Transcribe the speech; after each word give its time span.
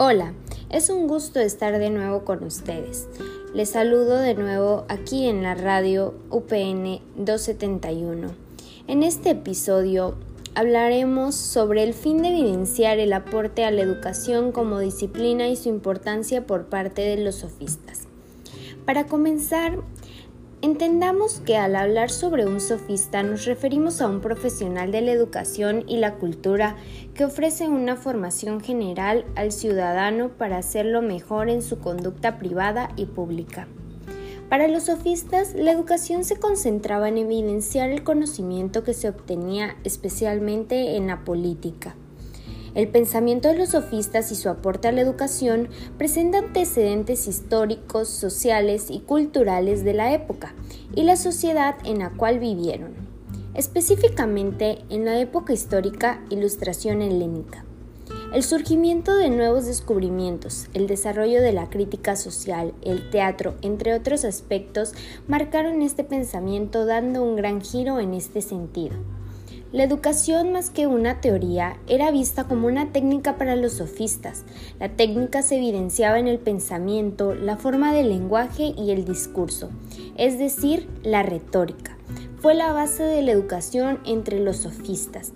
Hola, 0.00 0.32
es 0.70 0.90
un 0.90 1.08
gusto 1.08 1.40
estar 1.40 1.76
de 1.76 1.90
nuevo 1.90 2.24
con 2.24 2.44
ustedes. 2.44 3.08
Les 3.52 3.70
saludo 3.70 4.18
de 4.18 4.34
nuevo 4.34 4.84
aquí 4.86 5.26
en 5.26 5.42
la 5.42 5.56
radio 5.56 6.14
UPN 6.30 7.00
271. 7.16 8.28
En 8.86 9.02
este 9.02 9.30
episodio 9.30 10.14
hablaremos 10.54 11.34
sobre 11.34 11.82
el 11.82 11.94
fin 11.94 12.22
de 12.22 12.28
evidenciar 12.28 13.00
el 13.00 13.12
aporte 13.12 13.64
a 13.64 13.72
la 13.72 13.82
educación 13.82 14.52
como 14.52 14.78
disciplina 14.78 15.48
y 15.48 15.56
su 15.56 15.68
importancia 15.68 16.46
por 16.46 16.66
parte 16.66 17.02
de 17.02 17.16
los 17.16 17.34
sofistas. 17.34 18.02
Para 18.86 19.06
comenzar, 19.06 19.80
Entendamos 20.60 21.38
que 21.38 21.56
al 21.56 21.76
hablar 21.76 22.10
sobre 22.10 22.44
un 22.44 22.60
sofista 22.60 23.22
nos 23.22 23.44
referimos 23.44 24.00
a 24.00 24.08
un 24.08 24.20
profesional 24.20 24.90
de 24.90 25.02
la 25.02 25.12
educación 25.12 25.84
y 25.86 25.98
la 25.98 26.16
cultura 26.16 26.74
que 27.14 27.24
ofrece 27.24 27.68
una 27.68 27.94
formación 27.94 28.60
general 28.60 29.24
al 29.36 29.52
ciudadano 29.52 30.30
para 30.30 30.58
hacerlo 30.58 31.00
mejor 31.00 31.48
en 31.48 31.62
su 31.62 31.78
conducta 31.78 32.38
privada 32.38 32.90
y 32.96 33.06
pública. 33.06 33.68
Para 34.48 34.66
los 34.66 34.84
sofistas, 34.84 35.54
la 35.54 35.70
educación 35.70 36.24
se 36.24 36.40
concentraba 36.40 37.08
en 37.08 37.18
evidenciar 37.18 37.90
el 37.90 38.02
conocimiento 38.02 38.82
que 38.82 38.94
se 38.94 39.08
obtenía 39.08 39.76
especialmente 39.84 40.96
en 40.96 41.06
la 41.06 41.22
política. 41.24 41.94
El 42.78 42.86
pensamiento 42.86 43.48
de 43.48 43.56
los 43.56 43.70
sofistas 43.70 44.30
y 44.30 44.36
su 44.36 44.48
aporte 44.48 44.86
a 44.86 44.92
la 44.92 45.00
educación 45.00 45.68
presenta 45.96 46.38
antecedentes 46.38 47.26
históricos, 47.26 48.08
sociales 48.08 48.86
y 48.88 49.00
culturales 49.00 49.82
de 49.82 49.94
la 49.94 50.14
época 50.14 50.54
y 50.94 51.02
la 51.02 51.16
sociedad 51.16 51.74
en 51.84 51.98
la 51.98 52.10
cual 52.10 52.38
vivieron, 52.38 52.94
específicamente 53.54 54.78
en 54.90 55.04
la 55.04 55.18
época 55.18 55.52
histórica 55.52 56.22
Ilustración 56.30 57.02
helénica. 57.02 57.64
El 58.32 58.44
surgimiento 58.44 59.16
de 59.16 59.30
nuevos 59.30 59.66
descubrimientos, 59.66 60.68
el 60.72 60.86
desarrollo 60.86 61.42
de 61.42 61.52
la 61.52 61.68
crítica 61.70 62.14
social, 62.14 62.74
el 62.82 63.10
teatro, 63.10 63.56
entre 63.60 63.92
otros 63.92 64.24
aspectos, 64.24 64.92
marcaron 65.26 65.82
este 65.82 66.04
pensamiento 66.04 66.86
dando 66.86 67.24
un 67.24 67.34
gran 67.34 67.60
giro 67.60 67.98
en 67.98 68.14
este 68.14 68.40
sentido. 68.40 68.94
La 69.70 69.84
educación 69.84 70.50
más 70.50 70.70
que 70.70 70.86
una 70.86 71.20
teoría 71.20 71.76
era 71.88 72.10
vista 72.10 72.44
como 72.44 72.68
una 72.68 72.90
técnica 72.90 73.36
para 73.36 73.54
los 73.54 73.74
sofistas. 73.74 74.44
La 74.80 74.88
técnica 74.88 75.42
se 75.42 75.56
evidenciaba 75.56 76.18
en 76.18 76.26
el 76.26 76.38
pensamiento, 76.38 77.34
la 77.34 77.58
forma 77.58 77.92
del 77.92 78.08
lenguaje 78.08 78.72
y 78.78 78.92
el 78.92 79.04
discurso, 79.04 79.68
es 80.16 80.38
decir, 80.38 80.88
la 81.02 81.22
retórica. 81.22 81.98
Fue 82.40 82.54
la 82.54 82.72
base 82.72 83.02
de 83.02 83.20
la 83.20 83.32
educación 83.32 84.00
entre 84.06 84.40
los 84.40 84.56
sofistas. 84.56 85.32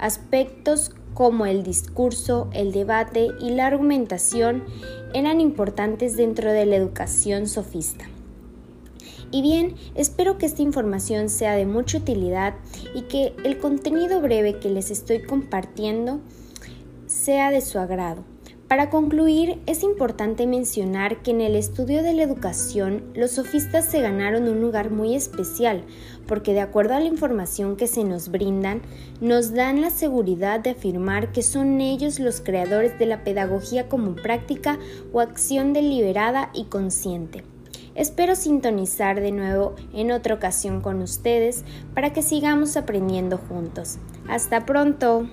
Aspectos 0.00 0.90
como 1.14 1.46
el 1.46 1.62
discurso, 1.62 2.50
el 2.52 2.72
debate 2.72 3.28
y 3.40 3.50
la 3.50 3.68
argumentación 3.68 4.64
eran 5.14 5.40
importantes 5.40 6.16
dentro 6.16 6.50
de 6.50 6.66
la 6.66 6.74
educación 6.74 7.46
sofista. 7.46 8.06
Y 9.30 9.42
bien, 9.42 9.74
espero 9.94 10.38
que 10.38 10.46
esta 10.46 10.62
información 10.62 11.28
sea 11.28 11.54
de 11.54 11.66
mucha 11.66 11.98
utilidad 11.98 12.54
y 12.94 13.02
que 13.02 13.34
el 13.44 13.58
contenido 13.58 14.20
breve 14.20 14.58
que 14.58 14.70
les 14.70 14.90
estoy 14.90 15.22
compartiendo 15.22 16.20
sea 17.06 17.50
de 17.50 17.60
su 17.60 17.78
agrado. 17.78 18.24
Para 18.68 18.90
concluir, 18.90 19.60
es 19.66 19.84
importante 19.84 20.44
mencionar 20.44 21.22
que 21.22 21.30
en 21.30 21.40
el 21.40 21.54
estudio 21.54 22.02
de 22.02 22.12
la 22.12 22.24
educación 22.24 23.04
los 23.14 23.32
sofistas 23.32 23.84
se 23.84 24.00
ganaron 24.00 24.48
un 24.48 24.60
lugar 24.60 24.90
muy 24.90 25.14
especial, 25.14 25.84
porque 26.26 26.52
de 26.52 26.62
acuerdo 26.62 26.94
a 26.94 27.00
la 27.00 27.06
información 27.06 27.76
que 27.76 27.86
se 27.86 28.02
nos 28.02 28.28
brindan, 28.28 28.82
nos 29.20 29.54
dan 29.54 29.82
la 29.82 29.90
seguridad 29.90 30.58
de 30.58 30.70
afirmar 30.70 31.30
que 31.30 31.42
son 31.42 31.80
ellos 31.80 32.18
los 32.18 32.40
creadores 32.40 32.98
de 32.98 33.06
la 33.06 33.22
pedagogía 33.22 33.88
como 33.88 34.16
práctica 34.16 34.80
o 35.12 35.20
acción 35.20 35.72
deliberada 35.72 36.50
y 36.52 36.64
consciente. 36.64 37.44
Espero 37.96 38.36
sintonizar 38.36 39.20
de 39.20 39.32
nuevo 39.32 39.74
en 39.94 40.12
otra 40.12 40.34
ocasión 40.34 40.82
con 40.82 41.00
ustedes 41.00 41.64
para 41.94 42.12
que 42.12 42.20
sigamos 42.20 42.76
aprendiendo 42.76 43.38
juntos. 43.38 43.96
Hasta 44.28 44.66
pronto. 44.66 45.28